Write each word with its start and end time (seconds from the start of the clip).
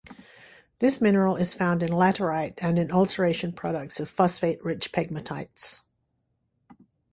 This 0.79 0.99
mineral 0.99 1.35
is 1.35 1.53
found 1.53 1.83
in 1.83 1.89
laterite 1.89 2.55
and 2.57 2.79
in 2.79 2.89
alteration 2.91 3.53
products 3.53 3.99
of 3.99 4.09
phosphate 4.09 4.57
rich 4.65 4.91
pegmatites. 4.91 5.83